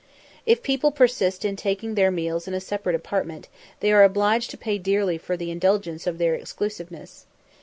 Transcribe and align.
If 0.47 0.63
people 0.63 0.89
persist 0.91 1.45
in 1.45 1.55
taking 1.55 1.93
their 1.93 2.09
meals 2.09 2.47
in 2.47 2.55
a 2.55 2.59
separate 2.59 2.95
apartment, 2.95 3.49
they 3.81 3.91
are 3.91 4.01
obliged 4.03 4.49
to 4.49 4.57
pay 4.57 4.79
dearly 4.79 5.19
for 5.19 5.37
the 5.37 5.51
indulgence 5.51 6.07
of 6.07 6.17
their 6.17 6.33
exclusiveness. 6.33 7.27